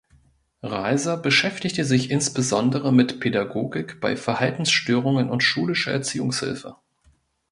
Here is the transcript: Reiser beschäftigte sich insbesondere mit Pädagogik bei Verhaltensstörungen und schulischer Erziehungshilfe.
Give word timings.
Reiser 0.63 1.15
beschäftigte 1.15 1.85
sich 1.85 2.09
insbesondere 2.09 2.91
mit 2.91 3.19
Pädagogik 3.19 3.99
bei 4.01 4.15
Verhaltensstörungen 4.17 5.29
und 5.29 5.43
schulischer 5.43 5.91
Erziehungshilfe. 5.91 6.75